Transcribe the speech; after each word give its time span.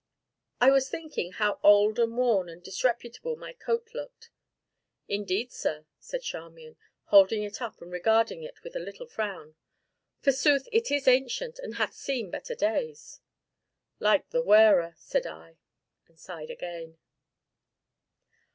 "I 0.59 0.71
was 0.71 0.89
thinking 0.89 1.33
how 1.33 1.59
old 1.61 1.99
and 1.99 2.17
worn 2.17 2.49
and 2.49 2.63
disreputable 2.63 3.35
my 3.35 3.53
coat 3.53 3.93
looked." 3.93 4.31
"Indeed, 5.07 5.51
sir," 5.51 5.85
said 5.99 6.23
Charmian, 6.23 6.75
holding 7.11 7.43
it 7.43 7.61
up 7.61 7.79
and 7.83 7.91
regarding 7.91 8.41
it 8.41 8.63
with 8.63 8.75
a 8.75 8.79
little 8.79 9.05
frown, 9.05 9.53
"forsooth 10.19 10.67
it 10.71 10.89
is 10.89 11.07
ancient, 11.07 11.59
and 11.59 11.75
hath 11.75 11.93
seen 11.93 12.31
better 12.31 12.55
days." 12.55 13.21
"Like 13.99 14.25
its 14.33 14.43
wearer!" 14.43 14.95
said 14.97 15.27
I, 15.27 15.57
and 16.07 16.17
sighed 16.17 16.49
again. 16.49 16.97